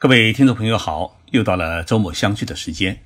[0.00, 3.02] 各位听众朋友好，又到了周末相聚的时间。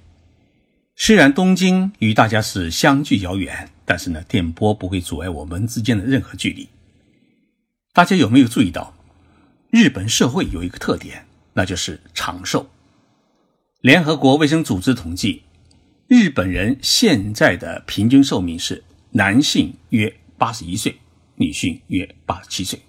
[0.95, 6.69] 虽然东京与大家是相距遥远，但是呢，电波不会阻碍我们之间的任何距离。
[7.93, 8.95] 大家有没有注意到，
[9.71, 12.71] 日本社会有一个特点，那就是长寿。
[13.81, 15.43] 联合国卫生组织统计，
[16.07, 20.97] 日本人现在的平均寿命是男性约八十一岁，
[21.35, 22.81] 女性约八十七岁，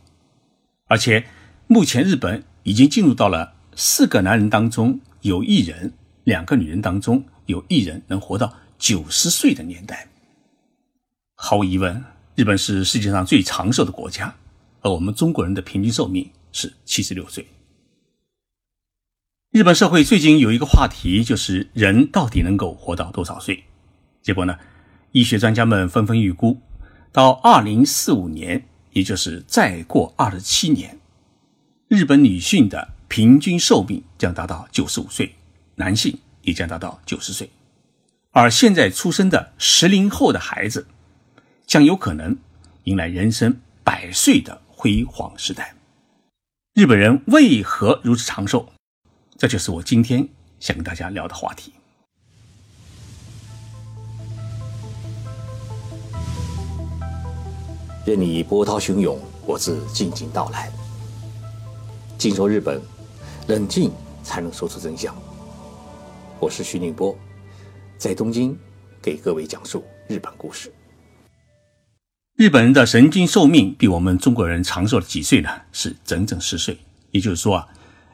[0.86, 1.26] 而且
[1.66, 3.55] 目前日本已经进入到了。
[3.76, 5.92] 四个男人当中有一人，
[6.24, 10.08] 两个女人当中有一人能活到九十岁的年代。
[11.36, 12.02] 毫无疑问，
[12.36, 14.34] 日本是世界上最长寿的国家，
[14.80, 17.46] 而我们中国人的平均寿命是七十六岁。
[19.52, 23.66] 日本社会最近有一个话题，就是人到底能够活到多少岁？
[24.22, 24.58] 结果呢，
[25.12, 26.62] 医学专家们纷纷预估，
[27.12, 30.98] 到二零四五年，也就是再过二十七年，
[31.90, 32.95] 日本女性的。
[33.16, 35.34] 平均寿命将达到九十五岁，
[35.76, 37.50] 男性也将达到九十岁，
[38.32, 40.86] 而现在出生的十零后的孩子，
[41.66, 42.38] 将有可能
[42.84, 45.74] 迎来人生百岁的辉煌时代。
[46.74, 48.68] 日本人为何如此长寿？
[49.38, 50.28] 这就是我今天
[50.60, 51.72] 想跟大家聊的话题。
[58.06, 60.70] 任你波涛汹涌，我自静静到来。
[62.18, 62.78] 静说日本。
[63.48, 63.92] 冷静
[64.24, 65.16] 才能说出真相。
[66.40, 67.16] 我是徐宁波，
[67.96, 68.58] 在东京
[69.00, 70.74] 给各位讲述日本故事。
[72.38, 75.62] 日本人的神经寿命比我们中国人长寿了几岁呢？
[75.72, 76.76] 是整整十岁。
[77.12, 77.68] 也就是说啊，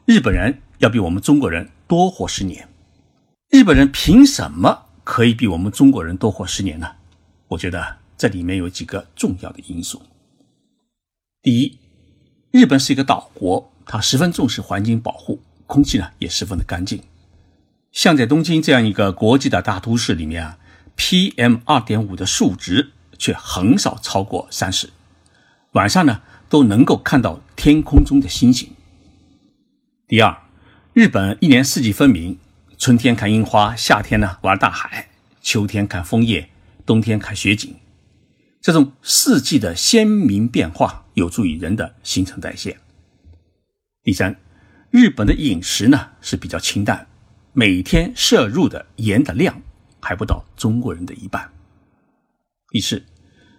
[0.04, 2.68] 日本人要比我们中国人多活十年。
[3.48, 6.86] 日本人凭什么可以比我们中国人多活十年呢？
[7.48, 10.02] 我觉得这里面有几个重要的因素。
[11.40, 11.78] 第一，
[12.50, 13.71] 日本是一个岛国。
[13.86, 17.02] 它十分重视环境保护，空气呢也十分的干净。
[17.90, 20.58] 像在东京这样一个国际的大都市里面啊
[20.96, 24.90] ，PM 二点五的数值却很少超过三十。
[25.72, 28.70] 晚上呢都能够看到天空中的星星。
[30.08, 30.36] 第二，
[30.92, 32.38] 日本一年四季分明，
[32.78, 35.08] 春天看樱花，夏天呢玩大海，
[35.40, 36.50] 秋天看枫叶，
[36.84, 37.74] 冬天看雪景。
[38.60, 42.78] 这种四季的鲜明变化有助于人的新陈代谢。
[44.04, 44.36] 第三，
[44.90, 47.06] 日本的饮食呢是比较清淡，
[47.52, 49.62] 每天摄入的盐的量
[50.00, 51.48] 还不到中国人的一半。
[52.70, 53.04] 第四，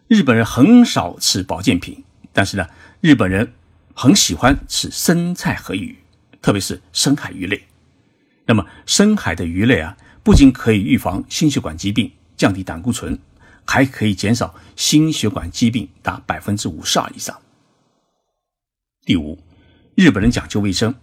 [0.10, 2.68] 日本人很少吃保健品，但是呢，
[3.00, 3.54] 日本人
[3.94, 5.98] 很喜欢吃生菜和鱼，
[6.42, 7.64] 特别是深海鱼类。
[8.46, 13.18] 那么，深海的鱼类啊，不仅可以预防心血管疾病、降低胆固醇，
[13.64, 17.42] 还可以减少心血管疾病达百分之五十二以上。
[19.06, 19.42] 第五。
[19.96, 20.96] 日本人讲究卫生，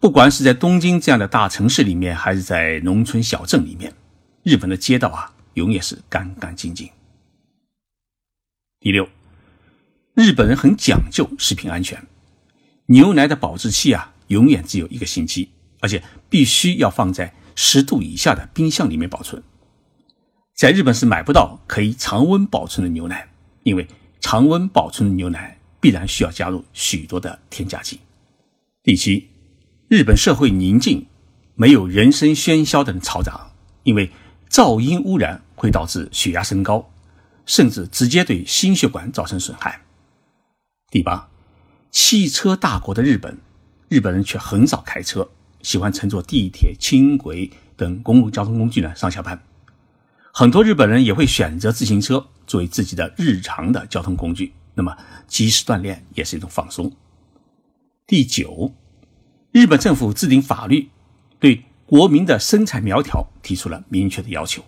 [0.00, 3.92] 不管是在东京这样的大城市里面，还是在农村小镇里面，
[4.42, 6.88] 日本的街道啊，永远是干干净净。
[8.80, 9.06] 第六，
[10.14, 12.02] 日本人很讲究食品安全，
[12.86, 19.42] 牛奶的保质期啊，永远只有一个星期，而且必须要放在十度以下的冰箱里面保存。
[20.54, 23.28] 在日本是买不到可以常温保存的牛奶，
[23.64, 23.86] 因为
[24.20, 28.00] 常温保存的牛奶必然需要加入许多的添加剂。
[28.86, 29.30] 第七，
[29.88, 31.06] 日本社会宁静，
[31.54, 33.50] 没有人声喧嚣的嘈杂，
[33.82, 34.10] 因为
[34.50, 36.92] 噪音污染会导致血压升高，
[37.46, 39.80] 甚至直接对心血管造成损害。
[40.90, 41.30] 第八，
[41.90, 43.38] 汽车大国的日本，
[43.88, 45.30] 日本人却很少开车，
[45.62, 49.42] 喜欢乘坐地铁、轻轨等公共交通工具呢上下班。
[50.30, 54.94] 很多日本人也会选择自行车作为自己的日常的交通工具，那么
[55.26, 56.94] 及时锻炼也是一种放松。
[58.06, 58.74] 第九，
[59.50, 60.90] 日本政府制定法律，
[61.38, 64.62] 对国民的身材苗条提出了明确的要求，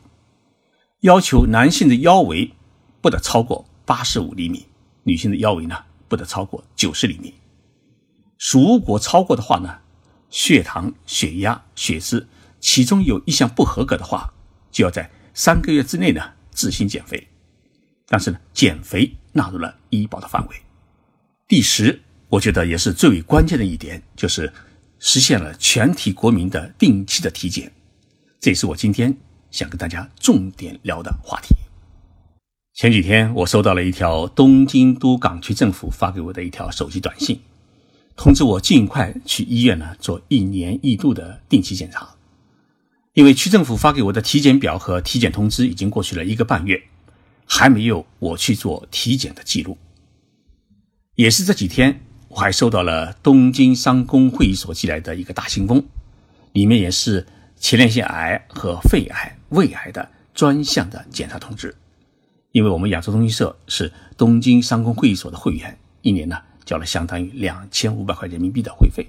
[1.00, 2.54] 要求男性的腰围
[3.02, 4.64] 不得超过八十五厘米，
[5.02, 5.76] 女性的腰围呢
[6.08, 7.34] 不得超过九十厘米。
[8.54, 9.80] 如果超过的话呢，
[10.30, 12.26] 血糖、血压、血脂
[12.58, 14.32] 其中有一项不合格的话，
[14.70, 17.28] 就要在三个月之内呢自行减肥。
[18.06, 20.56] 但是呢，减肥纳入了医保的范围。
[21.46, 22.00] 第十。
[22.28, 24.52] 我觉得也是最为关键的一点，就是
[24.98, 27.70] 实现了全体国民的定期的体检。
[28.40, 29.16] 这也是我今天
[29.50, 31.54] 想跟大家重点聊的话题。
[32.74, 37.40] 前几天我收到了一条东京都港区政府发给我的一条手机短信，
[38.16, 42.16] 通知我尽快去医院呢做一年一度的定期检查。
[43.14, 46.82] 因为区政府发给我的体检表和体检通知已经过去了一个半月，
[47.46, 49.78] 还没有我去做体检的记录。
[51.14, 52.00] 也是这几天。
[52.36, 55.82] 我还收到了东京商工会议所寄来的一个大信封，
[56.52, 57.26] 里面也是
[57.58, 61.74] 前列腺癌和肺癌、胃癌的专项的检查通知。
[62.52, 66.36] 因为我们亚洲通讯社是东京商工会议所的会员，一年呢
[66.66, 69.06] 交了相当于两千五百块人民币的会费。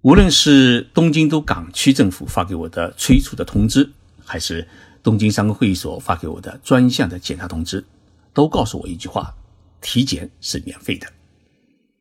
[0.00, 3.92] 无论是东京都港区政府发给我的催促的通知，
[4.24, 4.66] 还是
[5.02, 7.84] 东京商工会议所发给我的专项的检查通知，
[8.32, 9.34] 都告诉我一句话：
[9.82, 11.06] 体检是免费的。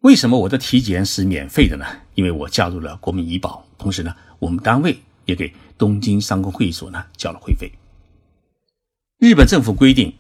[0.05, 1.85] 为什么我的体检是免费的呢？
[2.13, 7.71] 因为我加入了国民医保，同时呢，我们单位也给东京商工会所呢交了会费。
[9.17, 10.13] 日本政府规定，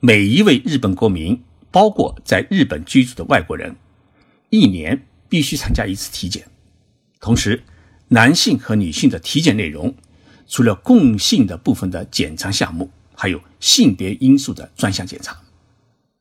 [0.00, 1.38] 每一位日本国民，
[1.70, 3.76] 包括在日本居住的外国人，
[4.48, 6.48] 一年必须参加一次体检。
[7.20, 7.62] 同时，
[8.08, 9.94] 男性和女性的体检内容，
[10.48, 15.38] 除了共性的部分的检查项目，还有性别因素的专项检查。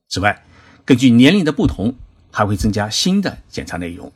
[0.09, 0.43] 此外，
[0.83, 1.95] 根据年龄的不同。
[2.35, 4.11] 还会增加新的检查内容，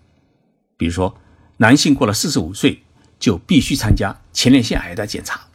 [0.76, 1.18] 比如说，
[1.56, 2.84] 男性过了四十五岁
[3.18, 5.48] 就必须参加前列腺癌的检查，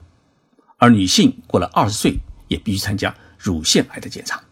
[0.78, 2.16] 而女性过了二十岁
[2.48, 4.42] 也必须参加乳腺癌的检查。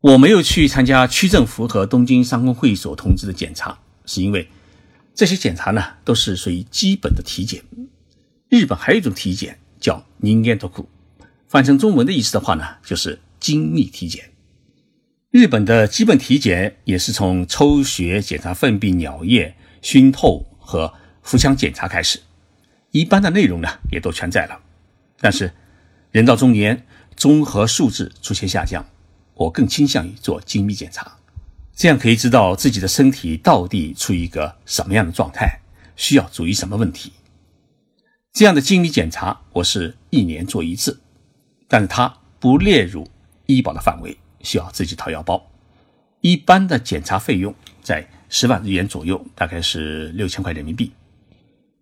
[0.00, 4.48] 我没有去参加区政府和东京商工会所通知的检查，是因为
[5.14, 7.62] 这些检查呢都是属于基本的体检。
[8.48, 10.88] 日本还有一种体检叫“n i n g e t o k u
[11.46, 14.32] ”，翻成中文的意思的话呢，就是精密体检。
[15.30, 22.18] 日本的基本体检也是从抽血、检查粪便、尿液、熏透和腹腔检查开始，
[22.92, 24.58] 一般的内容呢也都全在了。
[25.20, 25.52] 但是
[26.12, 28.86] 人到中年，综合素质出现下降，
[29.34, 31.18] 我更倾向于做精密检查，
[31.76, 35.60] 这样可以知道自己的身体到底处于一个什么样的状态，
[35.94, 37.12] 需要注意什么问题。
[38.32, 40.98] 这样的精密检查我是一年做一次，
[41.68, 43.06] 但是它不列入
[43.44, 44.16] 医保的范围。
[44.42, 45.50] 需要自己掏腰包，
[46.20, 50.92] 一般的检查费用在十万日元左右，大概是六千块人民币。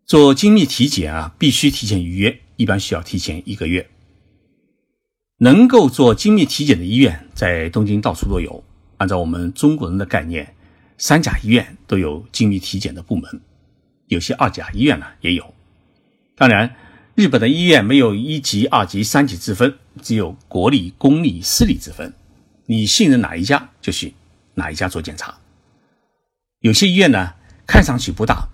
[0.04, 3.88] 做精密体检啊，必须提前预约，一般需要提前一个月。
[5.38, 8.62] 能够做精密体检的医院在东京到处都有。
[8.98, 10.54] 按照我们中国人的概念，
[10.96, 13.40] 三甲医院都有精密体检的部门，
[14.06, 15.52] 有些二甲医院呢也有。
[16.36, 16.74] 当然，
[17.14, 22.14] 日本的医院没有一级、二级、三级之分，只有国立、公立、私立之分。
[22.66, 24.14] 你信任哪一家就去
[24.54, 25.38] 哪一家做检查。
[26.60, 27.34] 有些医院呢
[27.66, 28.48] 看上去不大，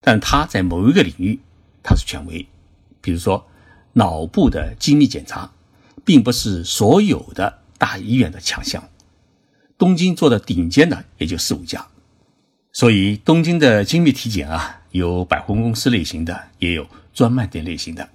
[0.00, 1.40] 但它在某一个领域
[1.82, 2.46] 它是权威。
[3.00, 3.46] 比如说
[3.94, 5.50] 脑部的精密检查，
[6.04, 8.82] 并不是所有的大医院的强项。
[9.78, 11.86] 东京做的顶尖的也就四五家。
[12.72, 18.06] 所以东京的精密体检啊，有百货公司类型的，也有专卖店类型的，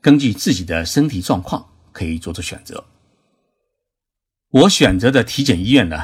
[0.00, 2.84] 根据自己的身体状况可以做出选择。
[4.50, 5.96] 我选择的体检医院呢，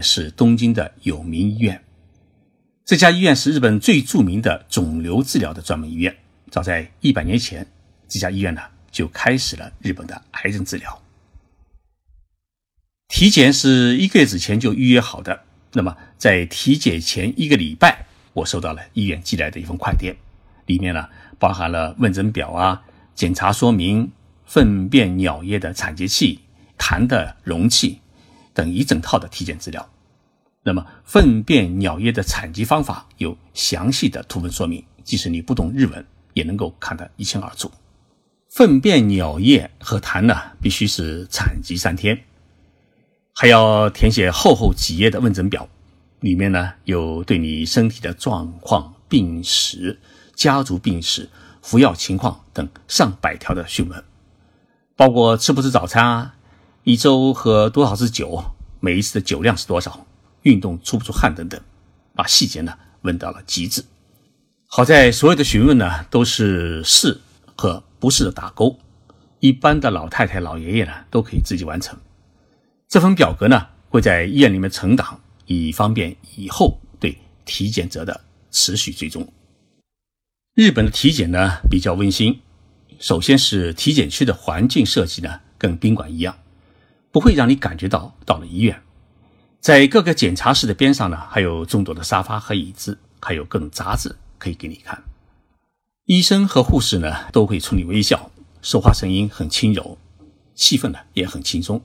[0.00, 1.84] 是东京的有名医院。
[2.82, 6.16] 这家医院是日本最著名的肿瘤治疗的专门医院。
[6.50, 7.66] 早在一百年前，
[8.08, 11.02] 这家医院呢就开始了日本的癌症治疗。
[13.08, 15.42] 体检是一个月之前就预约好的。
[15.74, 20.16] 那么在体检前一个礼拜，我收到了医院寄来的一封快电，
[20.64, 21.06] 里面呢
[21.38, 22.82] 包含了问诊表啊、
[23.14, 24.10] 检查说明、
[24.46, 26.40] 粪便、尿液的采集器。
[26.80, 28.00] 痰的容器
[28.54, 29.86] 等一整套的体检资料。
[30.62, 37.70] 那么，粪便、尿液的采集方法有详细的图文说明，即使你不懂日文，也能够看得一清二楚。
[38.50, 42.18] 粪便、尿液和痰呢，必须是采集三天，
[43.34, 45.66] 还要填写厚厚几页的问诊表，
[46.20, 49.98] 里面呢有对你身体的状况、病史、
[50.34, 51.30] 家族病史、
[51.62, 54.04] 服药情况等上百条的讯问，
[54.94, 56.34] 包括吃不吃早餐啊。
[56.90, 58.42] 一周喝多少次酒？
[58.80, 60.04] 每一次的酒量是多少？
[60.42, 61.60] 运动出不出汗等等，
[62.16, 63.84] 把细节呢问到了极致。
[64.66, 67.20] 好在所有的询问呢都是是
[67.56, 68.76] 和不是的打勾，
[69.38, 71.96] 一般的老太太、老爷爷呢都可以自己完成。
[72.88, 78.20] 这份表格呢会在医院里面存档，以方便以后对体检者的
[78.50, 79.32] 持续追踪。
[80.56, 82.40] 日本的体检呢比较温馨，
[82.98, 86.36] 首先是体检区的环境设计呢跟宾馆一样。
[87.12, 88.82] 不会让你感觉到到了医院，
[89.60, 95.02] 在各个检查室的边上呢，还有众多的沙发和椅子，还有各种杂志可以给你看。
[96.06, 98.30] 医生和护士呢都会冲你微笑，
[98.62, 99.98] 说话声音很轻柔，
[100.54, 101.82] 气氛呢也很轻松。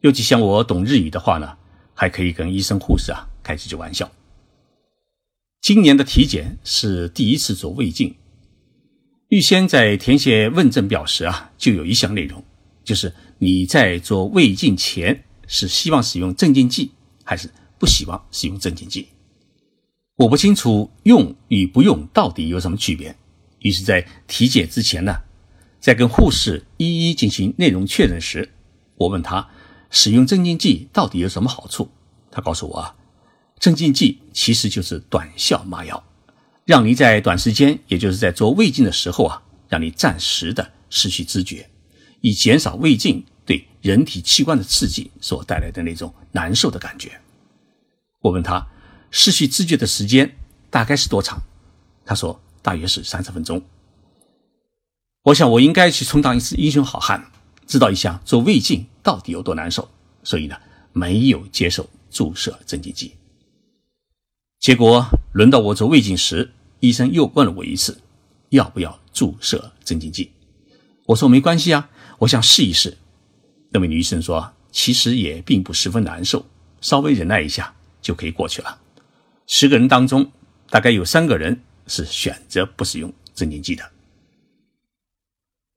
[0.00, 1.56] 尤其像我懂日语的话呢，
[1.94, 4.10] 还可以跟医生护士啊开几句玩笑。
[5.60, 8.14] 今年的体检是第一次做胃镜，
[9.28, 12.44] 预先在填写问诊表时啊，就有一项内容，
[12.86, 13.12] 就是。
[13.38, 19.08] 你在做胃镜前是希望使用镇静剂还是不希望使用镇静剂。
[20.16, 23.14] 我不清楚用与不用到底有什么区别，
[23.58, 25.12] 于是，在体检之前呢，
[25.78, 28.48] 在跟护士一一进行内容确认时，
[28.94, 29.46] 我问他
[29.90, 31.90] 使用镇静剂到底有什么好处。
[32.30, 32.94] 他告诉我啊，
[33.58, 36.02] 镇静剂其实就是短效麻药，
[36.64, 41.68] 让你在短时间，也就是在做胃镜的时候啊，让你暂时的失去知觉，
[42.26, 47.20] 以减少胃镜对人体器官的刺激所带来的那种难受的感觉。
[48.20, 48.66] 我问他
[49.12, 50.36] 失去知觉的时间
[50.68, 51.40] 大概是多长，
[52.04, 53.62] 他说大约是三十分钟。
[55.22, 57.30] 我想我应该去充当一次英雄好汉，
[57.64, 59.88] 知道一下做胃镜到底有多难受，
[60.24, 60.56] 所以呢，
[60.92, 63.14] 没有接受注射镇静剂。
[64.58, 68.00] 结果轮到我做胃镜时，医生又问了我一次，
[68.48, 70.32] 要不要注射镇静剂？
[71.06, 72.96] 我说没关系啊，我想试一试。
[73.70, 76.46] 那位女医生说，其实也并不十分难受，
[76.80, 78.78] 稍微忍耐一下就可以过去了。
[79.46, 80.30] 十个人当中，
[80.70, 83.90] 大概有三个人是选择不使用镇静剂的。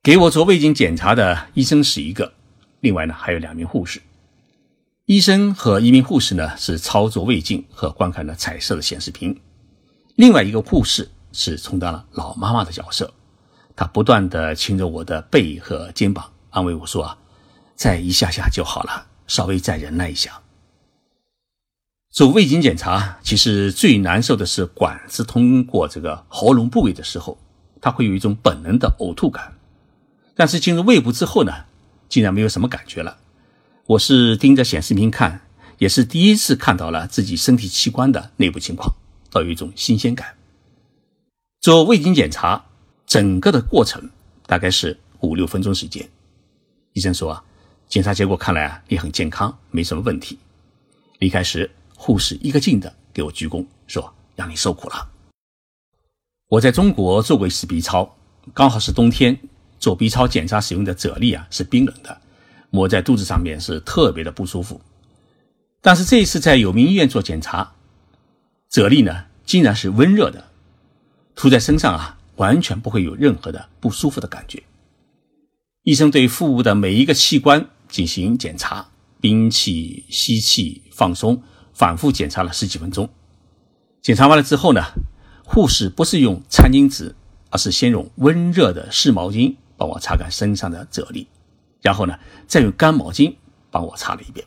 [0.02, 2.34] 给我做胃镜检查的医生是一个，
[2.80, 4.02] 另外呢还有两名护士。
[5.06, 9.40] 医生和一名护士呢是操作胃镜和观看了彩色的显示屏，
[10.16, 13.12] 另外一个护士是充当了老妈妈的角色，
[13.80, 17.18] 他不断的亲着我的背和肩膀，安慰我说啊，
[17.76, 20.42] 再一下下就好了，稍微再忍耐一下。
[22.12, 27.38] 做胃镜检查其实最难受的是管子通过这个喉咙部位的时候，
[27.80, 29.54] 它会有一种本能的呕吐感，
[30.36, 31.54] 但是进入胃部之后呢，
[32.10, 33.16] 竟然没有什么感觉了。
[33.86, 35.40] 我是盯着显示屏看，
[35.78, 38.94] 也是第一次看到了自己身体器官的内部情况，
[39.32, 40.36] 倒有一种新鲜感。
[41.62, 42.66] 做胃镜检查，
[43.10, 44.08] 整个的过程
[44.46, 46.08] 大概是五六分钟时间。
[46.94, 47.44] 医生说啊，
[47.88, 50.38] 检查结果看来啊，你很健康，没什么问题。
[51.18, 55.10] 离开时，护士一个劲的给我鞠躬，说让你受苦了。
[56.50, 58.16] 我在中国做过一次 B 超，
[58.54, 59.40] 刚好是冬天，
[59.80, 62.22] 做 B 超检查使用的啫喱啊是冰冷的。
[62.70, 64.80] 抹在肚子上面是特别的不舒服，
[65.82, 67.74] 但是这一次在有名医院做检查，
[68.70, 70.52] 啫喱呢竟然是温热的，
[71.34, 74.64] 涂在身上啊完全不会有任何的不舒服的感觉。
[75.84, 78.90] 医生对腹部的每一个器官进行检查，
[79.22, 81.42] 屏气、吸气、放松，
[81.74, 83.10] 反复检查了十几分钟。
[84.02, 84.82] 检查完了之后呢，
[85.44, 87.14] 护士不是用餐巾纸，
[87.50, 91.26] 而是先用温热的湿毛巾帮我擦干身上的啫喱。
[91.82, 92.18] 然后呢，
[92.48, 93.34] 再用干毛巾
[93.70, 94.46] 帮我擦了一遍。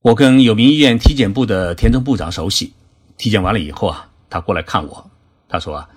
[0.00, 2.72] 我跟有名医院体检部的田中部长熟悉，
[3.18, 5.10] 体检完了以后啊，他过来看我，
[5.46, 5.88] 他说啊，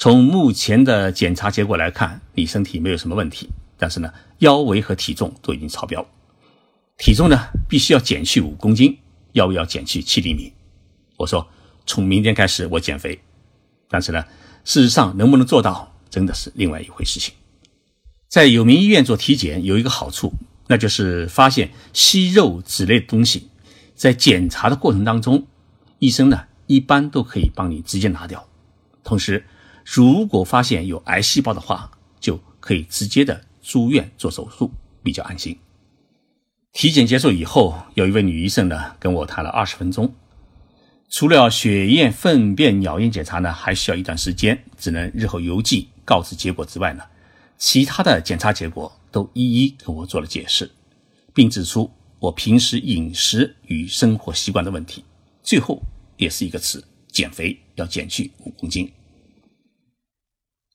[0.00, 6.02] 从目前的检查结果来看，你身体没有什么问题，但是呢，腰围和体重都已经超标，
[6.96, 7.38] 体重呢
[7.68, 8.96] 必须要减去五公斤，
[9.32, 10.54] 腰围要减去七厘米。
[11.18, 11.46] 我说，
[11.84, 13.20] 从明天开始我减肥，
[13.90, 14.24] 但是呢，
[14.64, 17.34] 事实上能不能做到，真的是另外一回事情。
[18.26, 20.32] 在有名医院做体检有一个好处，
[20.68, 23.50] 那就是发现息肉之类的东西，
[23.94, 25.46] 在检查的过程当中，
[25.98, 28.48] 医生呢一般都可以帮你直接拿掉。
[29.04, 29.44] 同时，
[29.84, 34.70] 如果发现有癌细胞的话，就可以直接的住院做手术，
[35.02, 35.58] 比较安心。
[36.72, 40.14] 体检结束以后，有一位女医生呢跟我谈了二十分钟，
[41.08, 47.02] 除了血液、粪便、尿液检查呢，还需要一段时间，只能日后邮寄告知结果之外呢。
[47.58, 50.70] 其他的检查结果都一一跟我做了解释，
[51.34, 55.04] 并指出我平时饮食与生活习惯的问题。
[55.42, 55.82] 最后
[56.16, 58.90] 也是一个词：减肥要减去五公斤。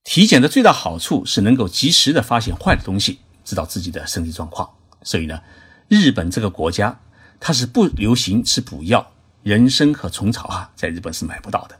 [0.05, 4.69] 体检的最大好处是能够及时的发现坏的东西，知道自己的身体状况。
[5.01, 5.41] 所以呢，
[5.87, 6.99] 日本这个国家
[7.39, 11.75] 它是不流行吃补药，人参和虫草啊，在日本是买不到的，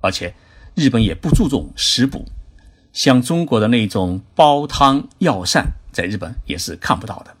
[0.00, 0.34] 而且
[0.74, 2.26] 日本也不注重食补。
[2.92, 7.36] 像中国的那种煲汤药膳，在日本也是看不到的。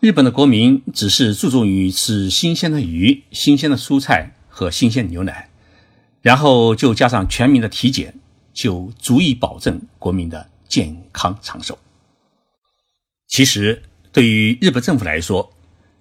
[0.00, 5.50] 日本的国民只是注重于吃新鲜的鱼、新鲜的蔬菜和新鲜牛奶，
[6.22, 8.18] 然后就加上全民的体检，
[8.56, 11.78] 就足以保证国民的健康长寿。
[13.28, 15.52] 其实，对于日本政府来说，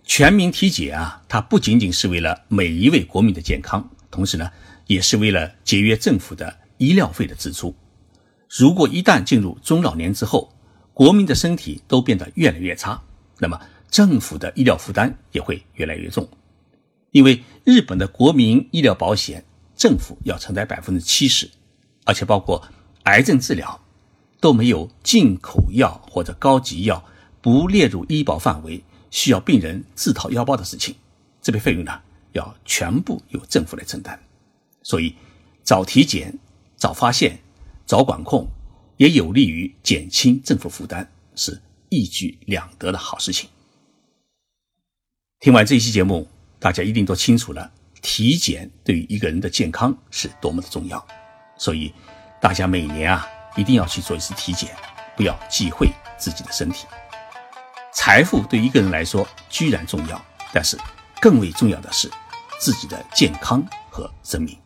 [0.05, 4.49] 全民体检啊，它不仅仅是为了每一位国民的健康，同时呢，
[4.87, 7.75] 也是为了节约政府的医疗费的支出。
[8.47, 10.53] 如果一旦进入中老年之后，
[10.93, 13.03] 国民的身体都变得越来越差，
[13.39, 13.59] 那么
[13.91, 16.25] 政府的医疗负担也会越来越重。
[17.11, 19.43] 因为日本的国民医疗保险，
[19.75, 21.49] 政府要承担百分之七十，
[22.05, 22.65] 而且包括
[23.03, 23.81] 癌症治疗，
[24.39, 27.03] 都没有进口药或者高级药
[27.41, 28.81] 不列入医保范围，
[29.11, 30.95] 需要病人自掏腰包的事情。
[31.41, 31.91] 这笔费用呢，
[32.31, 34.19] 要全部由政府来承担。
[34.81, 35.15] 所以，
[35.63, 36.37] 早体检、
[36.75, 37.39] 早发现、
[37.85, 38.47] 早管控，
[38.97, 43.49] 也有利于减轻政府负担，是一举两得的好事情。
[45.39, 46.27] 听完这一期节目，
[46.59, 47.71] 大家一定都清楚了，
[48.01, 51.05] 体检对于一个人的健康是多么的重要。
[51.57, 51.93] 所以，
[52.39, 54.75] 大家每年啊，一定要去做一次体检，
[55.15, 56.85] 不要忌讳自己的身体。
[57.93, 60.21] 财富对一个人来说居然重要，
[60.51, 60.77] 但是
[61.21, 62.11] 更为重要的是
[62.59, 64.57] 自己的健康和生命。